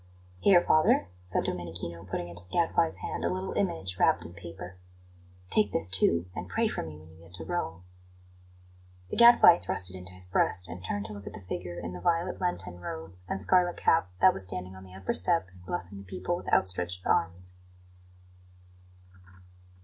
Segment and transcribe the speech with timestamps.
[0.39, 4.77] "Here, father," said Domenichino, putting into the Gadfly's hand a little image wrapped in paper;
[5.51, 7.83] "take this, too, and pray for me when you get to Rome."
[9.11, 11.93] The Gadfly thrust it into his breast, and turned to look at the figure in
[11.93, 15.63] the violet Lenten robe and scarlet cap that was standing on the upper step and
[15.67, 17.57] blessing the people with outstretched arms.